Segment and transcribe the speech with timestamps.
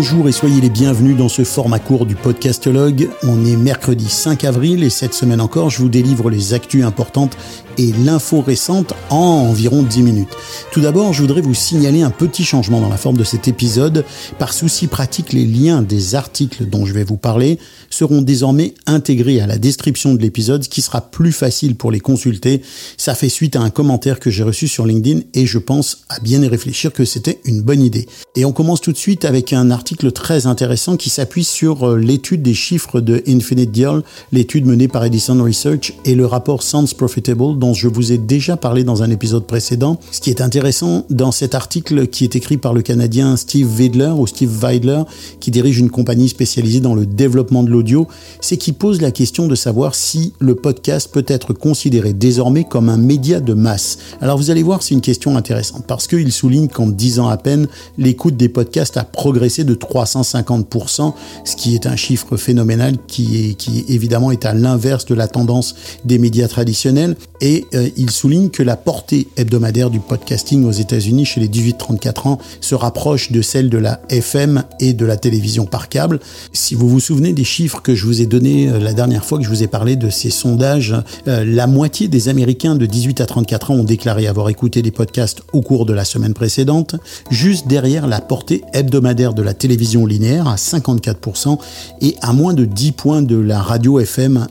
[0.00, 3.10] Bonjour et soyez les bienvenus dans ce format court du podcastologue.
[3.24, 7.36] On est mercredi 5 avril et cette semaine encore, je vous délivre les actus importantes
[7.78, 10.36] et l'info récente en environ 10 minutes.
[10.72, 14.04] Tout d'abord, je voudrais vous signaler un petit changement dans la forme de cet épisode.
[14.38, 17.58] Par souci pratique, les liens des articles dont je vais vous parler
[17.90, 22.00] seront désormais intégrés à la description de l'épisode, ce qui sera plus facile pour les
[22.00, 22.62] consulter.
[22.96, 26.20] Ça fait suite à un commentaire que j'ai reçu sur LinkedIn et je pense à
[26.20, 28.06] bien y réfléchir que c'était une bonne idée.
[28.36, 31.98] Et on commence tout de suite avec un article très intéressant qui s'appuie sur euh,
[31.98, 34.02] l'étude des chiffres de Infinite Deal,
[34.32, 38.56] l'étude menée par Edison Research et le rapport Sounds Profitable dont je vous ai déjà
[38.56, 39.98] parlé dans un épisode précédent.
[40.10, 43.68] Ce qui est intéressant dans cet article qui est écrit par le Canadien Steve
[44.16, 45.02] ou Steve Weidler,
[45.40, 48.08] qui dirige une compagnie spécialisée dans le développement de l'audio,
[48.40, 52.88] c'est qu'il pose la question de savoir si le podcast peut être considéré désormais comme
[52.88, 53.98] un média de masse.
[54.20, 57.36] Alors vous allez voir, c'est une question intéressante parce qu'il souligne qu'en 10 ans à
[57.36, 61.12] peine, l'écoute des podcasts a progressé de 350%,
[61.44, 65.74] ce qui est un chiffre phénoménal qui, qui évidemment est à l'inverse de la tendance
[66.04, 67.16] des médias traditionnels.
[67.40, 72.28] Et euh, il souligne que la portée hebdomadaire du podcasting aux États-Unis chez les 18-34
[72.28, 76.20] ans se rapproche de celle de la FM et de la télévision par câble.
[76.52, 79.38] Si vous vous souvenez des chiffres que je vous ai donnés euh, la dernière fois
[79.38, 80.94] que je vous ai parlé de ces sondages,
[81.26, 84.90] euh, la moitié des Américains de 18 à 34 ans ont déclaré avoir écouté des
[84.90, 86.96] podcasts au cours de la semaine précédente,
[87.30, 91.58] juste derrière la portée hebdomadaire de la télévision linéaire à 54%
[92.00, 94.46] et à moins de 10 points de la radio FM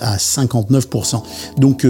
[0.00, 1.22] à 59%.
[1.58, 1.86] Donc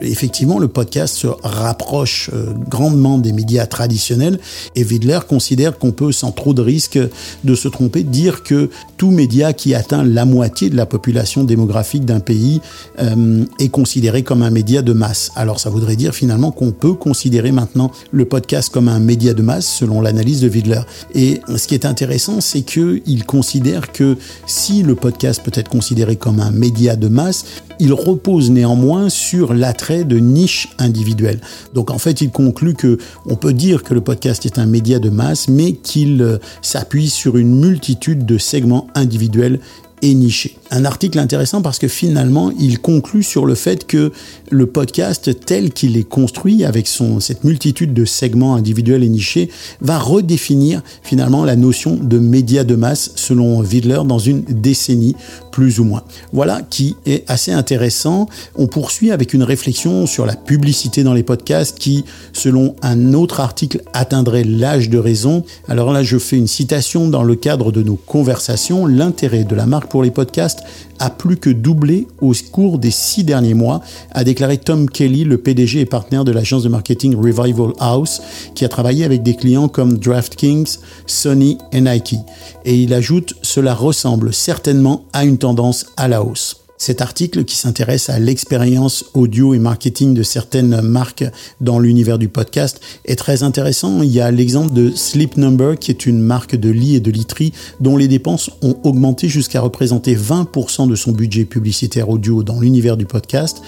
[0.00, 4.38] effectivement, le podcast se rapproche euh, grandement des médias traditionnels
[4.76, 6.98] et Widler considère qu'on peut, sans trop de risques
[7.44, 12.04] de se tromper, dire que tout média qui atteint la moitié de la population démographique
[12.04, 12.60] d'un pays
[13.00, 15.30] euh, est considéré comme un média de masse.
[15.36, 19.42] Alors ça voudrait dire finalement qu'on peut considérer maintenant le podcast comme un média de
[19.42, 20.80] masse selon l'analyse de Widler.
[21.14, 24.16] Et ce qui est intéressant, c'est qu'il considère que
[24.46, 27.44] si le podcast peut être considéré comme un média de masse,
[27.78, 31.40] il repose néanmoins sur l'attrait de niches individuelles.
[31.74, 34.98] Donc en fait, il conclut que on peut dire que le podcast est un média
[34.98, 39.60] de masse, mais qu'il euh, s'appuie sur une multitude de segments individuels
[40.02, 44.12] et nichés un article intéressant parce que finalement, il conclut sur le fait que
[44.50, 49.98] le podcast tel qu'il est construit avec cette multitude de segments individuels et nichés va
[49.98, 55.16] redéfinir finalement la notion de média de masse selon Widler dans une décennie
[55.52, 56.02] plus ou moins.
[56.32, 58.28] Voilà qui est assez intéressant.
[58.56, 63.40] On poursuit avec une réflexion sur la publicité dans les podcasts qui, selon un autre
[63.40, 65.44] article, atteindrait l'âge de raison.
[65.68, 68.86] Alors là, je fais une citation dans le cadre de nos conversations.
[68.86, 70.57] L'intérêt de la marque pour les podcasts
[70.98, 73.80] a plus que doublé au cours des six derniers mois,
[74.12, 78.20] a déclaré Tom Kelly, le PDG et partenaire de l'agence de marketing Revival House,
[78.54, 82.16] qui a travaillé avec des clients comme DraftKings, Sony et Nike.
[82.64, 86.57] Et il ajoute, cela ressemble certainement à une tendance à la hausse.
[86.78, 91.24] Cet article qui s'intéresse à l'expérience audio et marketing de certaines marques
[91.60, 94.00] dans l'univers du podcast est très intéressant.
[94.02, 97.10] Il y a l'exemple de Sleep Number qui est une marque de lit et de
[97.10, 102.60] literie dont les dépenses ont augmenté jusqu'à représenter 20% de son budget publicitaire audio dans
[102.60, 103.60] l'univers du podcast.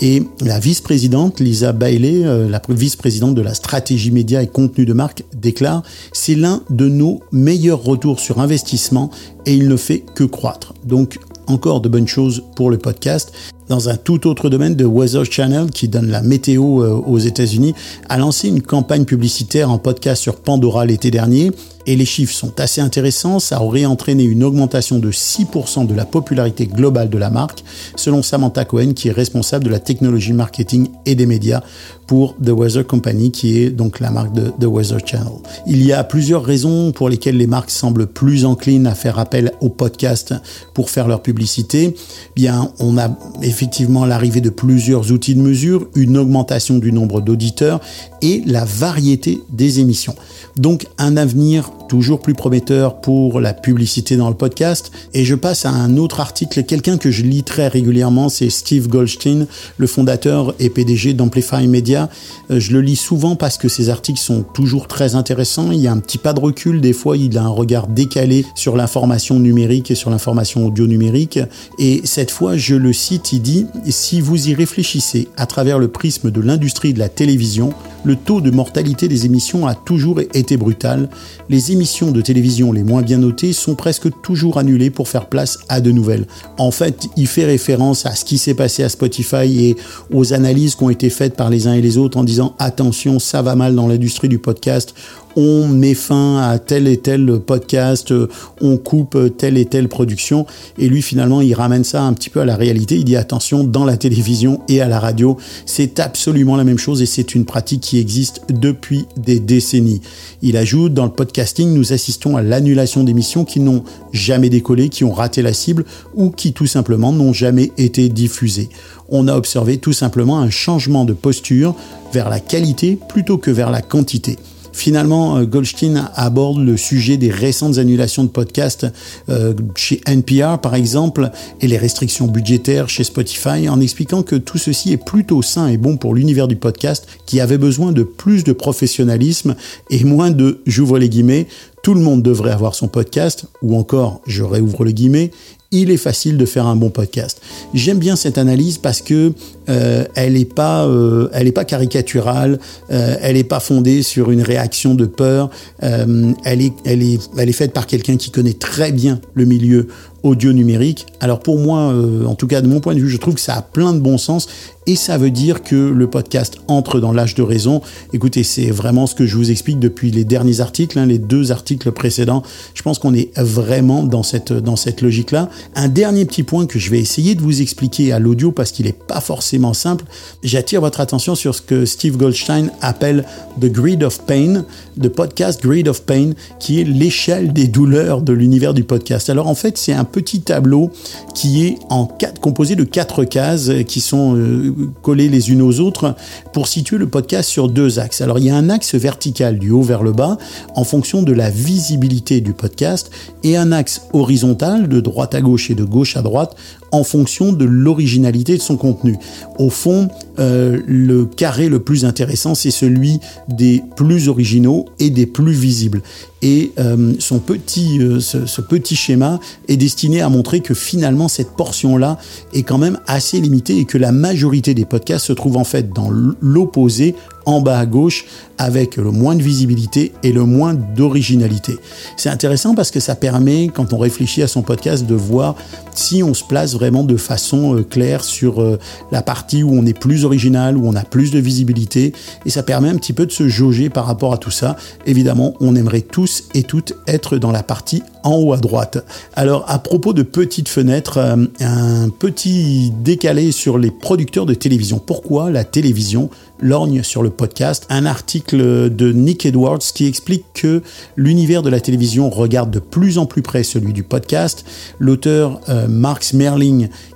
[0.00, 4.92] Et la vice-présidente Lisa Bailey, euh, la vice-présidente de la stratégie média et contenu de
[4.92, 9.10] marque, déclare c'est l'un de nos meilleurs retours sur investissement
[9.46, 10.74] et il ne fait que croître.
[10.84, 13.32] Donc encore de bonnes choses pour le podcast
[13.68, 17.74] dans un tout autre domaine de Weather Channel qui donne la météo euh, aux États-Unis,
[18.08, 21.52] a lancé une campagne publicitaire en podcast sur Pandora l'été dernier.
[21.86, 26.04] Et les chiffres sont assez intéressants, ça aurait entraîné une augmentation de 6% de la
[26.04, 27.64] popularité globale de la marque,
[27.96, 31.62] selon Samantha Cohen, qui est responsable de la technologie marketing et des médias
[32.06, 35.32] pour The Weather Company, qui est donc la marque de The Weather Channel.
[35.66, 39.52] Il y a plusieurs raisons pour lesquelles les marques semblent plus enclines à faire appel
[39.60, 40.34] au podcast
[40.74, 41.96] pour faire leur publicité.
[42.36, 43.08] Bien, on a
[43.42, 47.80] effectivement l'arrivée de plusieurs outils de mesure, une augmentation du nombre d'auditeurs
[48.20, 50.14] et la variété des émissions.
[50.56, 54.90] Donc un avenir toujours plus prometteur pour la publicité dans le podcast.
[55.14, 58.88] Et je passe à un autre article, quelqu'un que je lis très régulièrement, c'est Steve
[58.88, 59.46] Goldstein,
[59.76, 62.08] le fondateur et PDG d'Amplify Media.
[62.50, 65.70] Euh, je le lis souvent parce que ses articles sont toujours très intéressants.
[65.72, 68.44] Il y a un petit pas de recul, des fois il a un regard décalé
[68.54, 71.38] sur l'information numérique et sur l'information audio numérique.
[71.78, 75.88] Et cette fois, je le cite, il dit, si vous y réfléchissez à travers le
[75.88, 77.72] prisme de l'industrie de la télévision,
[78.04, 81.08] le taux de mortalité des émissions a toujours été brutal.
[81.48, 85.58] Les émissions de télévision les moins bien notées sont presque toujours annulées pour faire place
[85.68, 86.26] à de nouvelles.
[86.58, 89.76] En fait, il fait référence à ce qui s'est passé à Spotify et
[90.12, 93.18] aux analyses qui ont été faites par les uns et les autres en disant attention,
[93.18, 94.94] ça va mal dans l'industrie du podcast.
[95.34, 98.12] on met fin à tel et tel podcast,
[98.60, 100.46] on coupe telle et telle production.
[100.78, 102.96] Et lui, finalement, il ramène ça un petit peu à la réalité.
[102.96, 105.36] Il dit attention, dans la télévision et à la radio,
[105.66, 110.02] c'est absolument la même chose et c'est une pratique qui existe depuis des décennies.
[110.42, 115.04] Il ajoute, dans le podcasting, nous assistons à l'annulation d'émissions qui n'ont jamais décollé, qui
[115.04, 118.68] ont raté la cible ou qui tout simplement n'ont jamais été diffusées.
[119.08, 121.74] On a observé tout simplement un changement de posture
[122.12, 124.38] vers la qualité plutôt que vers la quantité.
[124.72, 128.86] Finalement, euh, Goldstein aborde le sujet des récentes annulations de podcasts
[129.28, 131.30] euh, chez NPR, par exemple,
[131.60, 135.76] et les restrictions budgétaires chez Spotify, en expliquant que tout ceci est plutôt sain et
[135.76, 139.56] bon pour l'univers du podcast, qui avait besoin de plus de professionnalisme
[139.90, 141.46] et moins de, j'ouvre les guillemets,
[141.82, 145.32] tout le monde devrait avoir son podcast, ou encore, je réouvre le guillemet,
[145.72, 147.40] il est facile de faire un bon podcast.
[147.74, 149.32] J'aime bien cette analyse parce que
[149.68, 152.58] euh, elle n'est pas, euh, elle est pas caricaturale,
[152.90, 155.50] euh, elle n'est pas fondée sur une réaction de peur.
[155.80, 159.88] elle est, elle est, elle est faite par quelqu'un qui connaît très bien le milieu
[160.22, 161.06] audio numérique.
[161.20, 161.94] Alors pour moi,
[162.26, 163.98] en tout cas de mon point de vue, je trouve que ça a plein de
[163.98, 164.48] bon sens
[164.86, 167.82] et ça veut dire que le podcast entre dans l'âge de raison.
[168.12, 171.52] Écoutez, c'est vraiment ce que je vous explique depuis les derniers articles, hein, les deux
[171.52, 172.42] articles précédents.
[172.74, 175.48] Je pense qu'on est vraiment dans cette, dans cette logique-là.
[175.76, 178.86] Un dernier petit point que je vais essayer de vous expliquer à l'audio parce qu'il
[178.86, 180.04] n'est pas forcément simple.
[180.42, 183.24] J'attire votre attention sur ce que Steve Goldstein appelle
[183.60, 184.64] The Grid of Pain,
[185.00, 189.30] the podcast Grid of Pain, qui est l'échelle des douleurs de l'univers du podcast.
[189.30, 190.90] Alors en fait, c'est un petit tableau
[191.34, 195.80] qui est en quatre, composé de quatre cases qui sont euh, coller les unes aux
[195.80, 196.14] autres
[196.52, 198.20] pour situer le podcast sur deux axes.
[198.20, 200.38] Alors il y a un axe vertical du haut vers le bas
[200.76, 203.10] en fonction de la visibilité du podcast
[203.42, 206.54] et un axe horizontal de droite à gauche et de gauche à droite
[206.92, 209.16] en fonction de l'originalité de son contenu.
[209.58, 213.18] Au fond, euh, le carré le plus intéressant, c'est celui
[213.48, 216.02] des plus originaux et des plus visibles.
[216.42, 222.18] Et euh, euh, ce, petit schéma est destiné à montrer que finalement cette portion-là
[222.52, 225.92] est quand même assez limitée et que la majorité des podcasts se trouvent en fait
[225.92, 226.10] dans
[226.40, 227.14] l'opposé
[227.46, 228.26] en bas à gauche
[228.58, 231.76] avec le moins de visibilité et le moins d'originalité.
[232.16, 235.56] C'est intéressant parce que ça permet, quand on réfléchit à son podcast, de voir
[235.94, 238.78] si on se place vraiment de façon euh, claire sur euh,
[239.10, 242.12] la partie où on est plus original, où on a plus de visibilité,
[242.46, 244.76] et ça permet un petit peu de se jauger par rapport à tout ça.
[245.06, 249.04] Évidemment, on aimerait tous et toutes être dans la partie en haut à droite.
[249.34, 255.00] Alors, à propos de petites fenêtres, euh, un petit décalé sur les producteurs de télévision.
[255.04, 256.30] Pourquoi la télévision
[256.60, 260.82] lorgne sur le podcast un article de Nick Edwards qui explique que
[261.16, 264.64] l'univers de la télévision regarde de plus en plus près celui du podcast.
[264.98, 266.22] L'auteur euh, Mark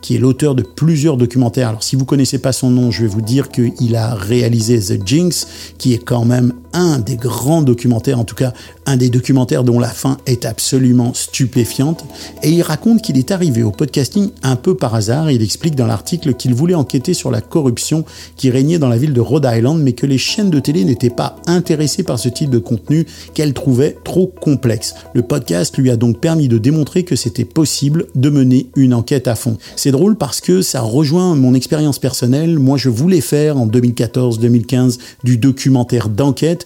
[0.03, 3.09] qui est l'auteur de plusieurs documentaires, alors si vous connaissez pas son nom, je vais
[3.09, 5.47] vous dire qu'il a réalisé The Jinx,
[5.79, 8.53] qui est quand même un des grands documentaires, en tout cas
[8.85, 12.05] un des documentaires dont la fin est absolument stupéfiante,
[12.43, 15.87] et il raconte qu'il est arrivé au podcasting un peu par hasard, il explique dans
[15.87, 18.05] l'article qu'il voulait enquêter sur la corruption
[18.37, 21.11] qui régnait dans la ville de Rhode Island, mais que les chaînes de télé n'étaient
[21.11, 24.95] pas intéressées par ce type de contenu qu'elles trouvaient trop complexe.
[25.15, 29.29] Le podcast lui a donc permis de démontrer que c'était possible de mener une enquête
[29.29, 29.57] à fond.
[29.77, 32.59] C'est drôle parce que ça rejoint mon expérience personnelle.
[32.59, 36.66] Moi, je voulais faire en 2014-2015 du documentaire d'enquête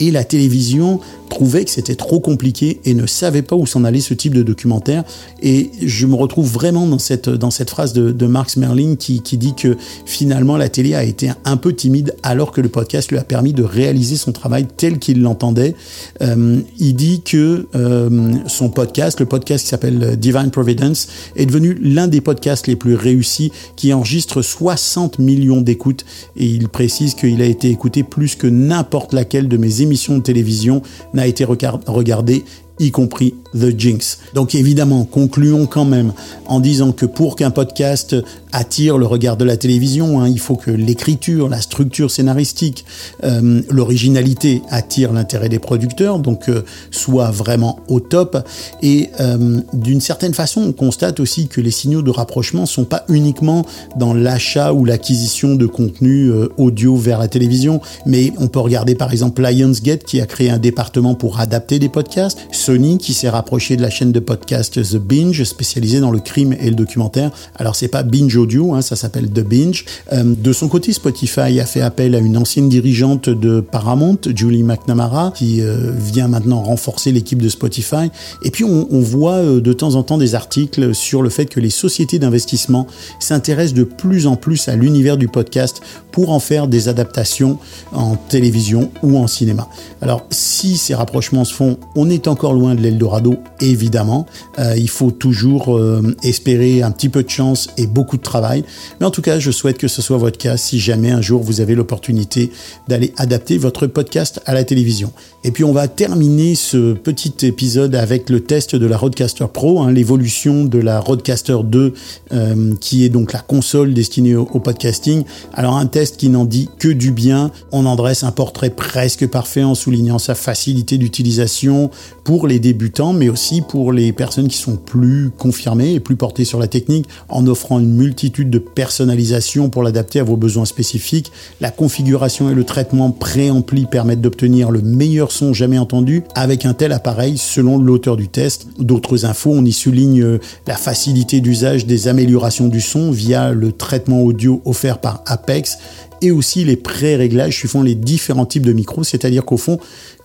[0.00, 4.00] et la télévision trouvait que c'était trop compliqué et ne savait pas où s'en allait
[4.00, 5.04] ce type de documentaire.
[5.42, 9.20] Et je me retrouve vraiment dans cette, dans cette phrase de, de Mark Smerling qui,
[9.22, 13.10] qui dit que finalement la télé a été un peu timide alors que le podcast
[13.10, 15.74] lui a permis de réaliser son travail tel qu'il l'entendait.
[16.22, 21.74] Euh, il dit que euh, son podcast, le podcast qui s'appelle Divine Providence, est devenu
[21.82, 26.04] l'un des podcasts les plus réussis qui enregistre 60 millions d'écoutes
[26.36, 30.22] et il précise qu'il a été écouté plus que n'importe laquelle de mes émissions de
[30.22, 32.44] télévision n'a été regardée
[32.80, 34.18] y compris The Jinx.
[34.34, 36.12] Donc évidemment, concluons quand même
[36.46, 38.16] en disant que pour qu'un podcast
[38.52, 42.84] attire le regard de la télévision, hein, il faut que l'écriture, la structure scénaristique,
[43.24, 48.38] euh, l'originalité attire l'intérêt des producteurs, donc euh, soit vraiment au top.
[48.82, 53.04] Et euh, d'une certaine façon, on constate aussi que les signaux de rapprochement sont pas
[53.08, 58.94] uniquement dans l'achat ou l'acquisition de contenu audio vers la télévision, mais on peut regarder
[58.94, 63.28] par exemple Lionsgate qui a créé un département pour adapter des podcasts Sony qui s'est
[63.28, 67.30] rapproché de la chaîne de podcast The Binge, spécialisée dans le crime et le documentaire.
[67.56, 69.84] Alors c'est pas Binge Audio, hein, ça s'appelle The Binge.
[70.12, 74.64] Euh, de son côté, Spotify a fait appel à une ancienne dirigeante de Paramount, Julie
[74.64, 78.10] McNamara, qui euh, vient maintenant renforcer l'équipe de Spotify.
[78.42, 81.60] Et puis on, voit euh, de temps en temps des articles sur le fait que
[81.60, 82.88] les sociétés d'investissement
[83.20, 87.58] s'intéressent de plus en plus à l'univers du podcast pour en faire des adaptations
[87.92, 89.68] en télévision ou en cinéma.
[90.02, 94.26] Alors si ces rapprochements se font, on est encore loin de l'Eldorado, évidemment.
[94.58, 98.64] Euh, il faut toujours euh, espérer un petit peu de chance et beaucoup de travail.
[99.00, 101.42] Mais en tout cas, je souhaite que ce soit votre cas si jamais un jour
[101.42, 102.50] vous avez l'opportunité
[102.88, 105.12] d'aller adapter votre podcast à la télévision.
[105.44, 109.82] Et puis on va terminer ce petit épisode avec le test de la Roadcaster Pro,
[109.82, 111.94] hein, l'évolution de la Roadcaster 2,
[112.32, 115.24] euh, qui est donc la console destinée au, au podcasting.
[115.52, 117.50] Alors un test qui n'en dit que du bien.
[117.72, 121.90] On en dresse un portrait presque parfait en soulignant sa facilité d'utilisation
[122.24, 126.46] pour les débutants, mais aussi pour les personnes qui sont plus confirmées et plus portées
[126.46, 131.30] sur la technique, en offrant une multitude de personnalisations pour l'adapter à vos besoins spécifiques.
[131.60, 136.72] La configuration et le traitement préampli permettent d'obtenir le meilleur son jamais entendu avec un
[136.72, 138.68] tel appareil selon l'auteur du test.
[138.78, 144.22] D'autres infos, on y souligne la facilité d'usage des améliorations du son via le traitement
[144.22, 145.78] audio offert par Apex
[146.22, 149.78] et aussi les pré-réglages suivant les différents types de micros, c'est-à-dire qu'au fond,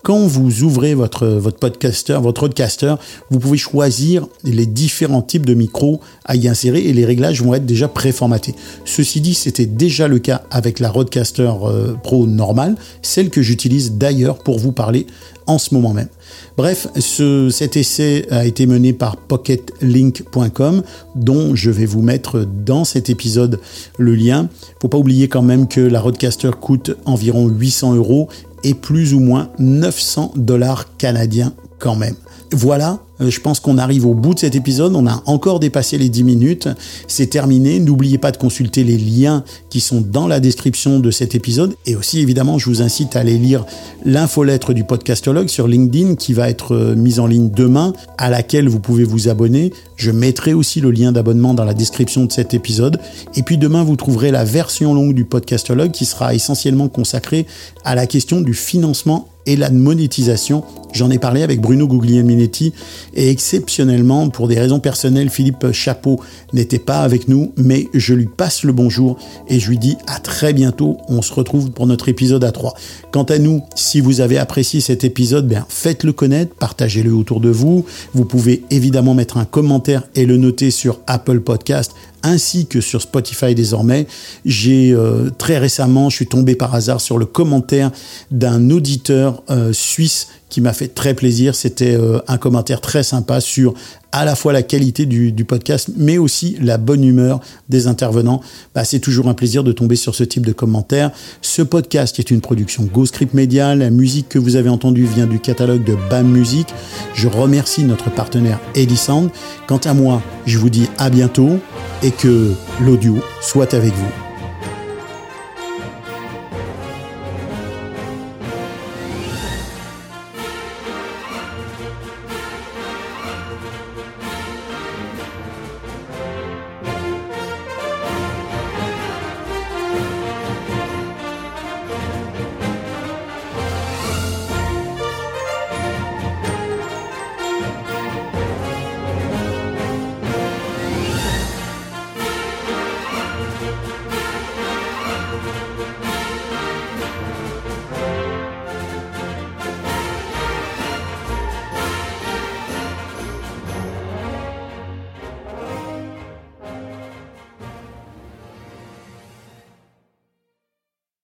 [0.04, 2.96] quand vous ouvrez votre, votre podcaster, votre podcaster,
[3.30, 7.54] vous pouvez choisir les différents types de micros à y insérer et les réglages vont
[7.54, 8.56] être déjà préformatés.
[8.86, 13.94] Ceci dit, c'était déjà le cas avec la Rodecaster euh, Pro normale, celle que j'utilise
[13.94, 15.06] d'ailleurs pour vous parler
[15.48, 16.10] en ce moment même.
[16.58, 20.84] Bref, ce, cet essai a été mené par pocketlink.com,
[21.16, 23.60] dont je vais vous mettre dans cet épisode
[23.98, 24.48] le lien.
[24.80, 28.30] Faut pas oublier quand même que la Rodecaster coûte environ 800 euros
[28.64, 32.16] et plus ou moins 900 dollars canadiens quand même.
[32.52, 34.96] Voilà, je pense qu'on arrive au bout de cet épisode.
[34.96, 36.70] On a encore dépassé les 10 minutes.
[37.08, 37.80] C'est terminé.
[37.80, 41.76] N'oubliez pas de consulter les liens qui sont dans la description de cet épisode.
[41.86, 43.66] Et aussi, évidemment, je vous incite à aller lire
[44.06, 48.70] l'infolettre du podcastologue sur LinkedIn qui va être euh, mise en ligne demain, à laquelle
[48.70, 49.74] vous pouvez vous abonner.
[49.96, 53.00] Je mettrai aussi le lien d'abonnement dans la description de cet épisode.
[53.36, 57.46] Et puis demain, vous trouverez la version longue du podcastologue qui sera essentiellement consacrée
[57.84, 60.64] à la question du financement et la monétisation.
[60.94, 62.74] J'en ai parlé avec Bruno Guglielminetti
[63.20, 66.22] et exceptionnellement, pour des raisons personnelles, Philippe Chapeau
[66.54, 70.20] n'était pas avec nous, mais je lui passe le bonjour et je lui dis à
[70.20, 70.96] très bientôt.
[71.10, 72.76] On se retrouve pour notre épisode à 3.
[73.12, 77.50] Quant à nous, si vous avez apprécié cet épisode, bien, faites-le connaître, partagez-le autour de
[77.50, 77.86] vous.
[78.14, 81.92] Vous pouvez évidemment mettre un commentaire et le noter sur Apple Podcast
[82.24, 84.08] ainsi que sur Spotify désormais.
[84.46, 87.92] J'ai euh, très récemment, je suis tombé par hasard sur le commentaire
[88.32, 91.56] d'un auditeur euh, suisse qui m'a fait très plaisir.
[91.56, 93.74] C'était euh, un commentaire très sympa sur
[94.12, 97.40] à la fois la qualité du, podcast, mais aussi la bonne humeur
[97.70, 98.42] des intervenants.
[98.74, 101.12] Bah, c'est toujours un plaisir de tomber sur ce type de commentaires.
[101.42, 103.76] Ce podcast est une production GoScript Media.
[103.76, 106.68] La musique que vous avez entendue vient du catalogue de BAM Music.
[107.14, 109.30] Je remercie notre partenaire Edison.
[109.68, 111.60] Quant à moi, je vous dis à bientôt
[112.02, 112.52] et que
[112.82, 114.29] l'audio soit avec vous.